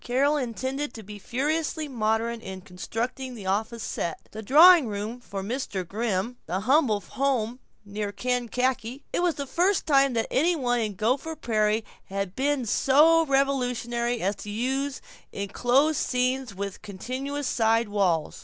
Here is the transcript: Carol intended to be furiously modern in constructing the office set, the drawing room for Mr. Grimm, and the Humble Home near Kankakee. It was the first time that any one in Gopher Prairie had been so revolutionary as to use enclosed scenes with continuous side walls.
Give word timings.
Carol 0.03 0.35
intended 0.35 0.95
to 0.95 1.03
be 1.03 1.19
furiously 1.19 1.87
modern 1.87 2.41
in 2.41 2.61
constructing 2.61 3.35
the 3.35 3.45
office 3.45 3.83
set, 3.83 4.29
the 4.31 4.41
drawing 4.41 4.87
room 4.87 5.19
for 5.19 5.43
Mr. 5.43 5.87
Grimm, 5.87 6.25
and 6.25 6.35
the 6.47 6.59
Humble 6.61 7.01
Home 7.01 7.59
near 7.85 8.11
Kankakee. 8.11 9.03
It 9.13 9.21
was 9.21 9.35
the 9.35 9.45
first 9.45 9.85
time 9.85 10.13
that 10.13 10.25
any 10.31 10.55
one 10.55 10.79
in 10.79 10.95
Gopher 10.95 11.35
Prairie 11.35 11.85
had 12.05 12.35
been 12.35 12.65
so 12.65 13.27
revolutionary 13.27 14.21
as 14.23 14.37
to 14.37 14.49
use 14.49 15.01
enclosed 15.31 15.99
scenes 15.99 16.55
with 16.55 16.81
continuous 16.81 17.45
side 17.45 17.87
walls. 17.87 18.39